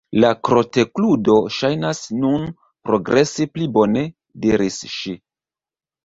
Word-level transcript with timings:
"La 0.21 0.29
kroketludo 0.47 1.33
ŝajnas 1.57 1.99
nun 2.21 2.47
progresi 2.89 3.47
pli 3.57 3.67
bone," 3.75 4.03
diris 4.47 4.79
ŝi. 4.95 5.15